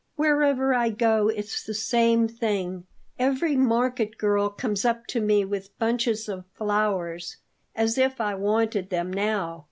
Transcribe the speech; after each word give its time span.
Wherever 0.15 0.73
I 0.73 0.89
go 0.89 1.27
it's 1.27 1.63
the 1.63 1.75
same 1.75 2.27
thing; 2.27 2.87
every 3.19 3.55
market 3.55 4.17
girl 4.17 4.49
comes 4.49 4.83
up 4.83 5.05
to 5.13 5.21
me 5.21 5.45
with 5.45 5.77
bunches 5.77 6.27
of 6.27 6.43
flowers 6.55 7.37
as 7.75 7.99
if 7.99 8.19
I 8.19 8.33
wanted 8.33 8.89
them 8.89 9.13
now! 9.13 9.59